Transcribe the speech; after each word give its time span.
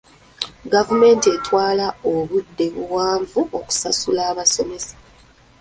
Gavumenti 0.73 1.27
etwala 1.37 1.87
obudde 2.13 2.65
buwanvu 2.75 3.39
okusasula 3.57 4.21
abasomesa. 4.31 4.93